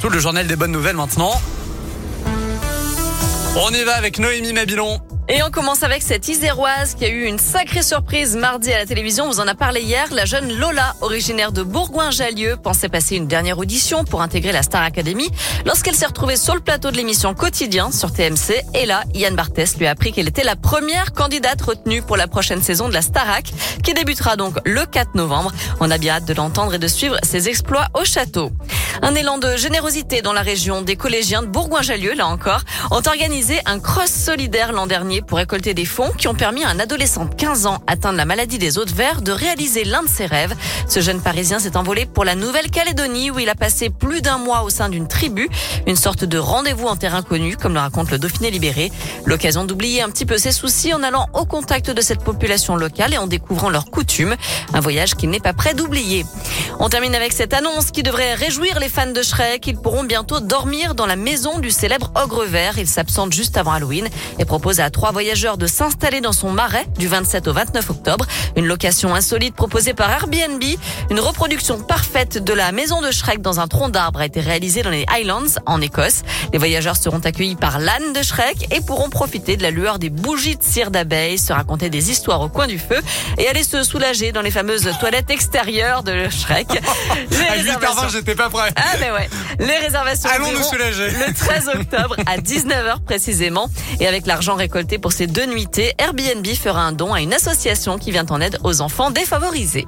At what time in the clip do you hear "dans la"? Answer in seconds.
30.22-30.42, 60.94-61.16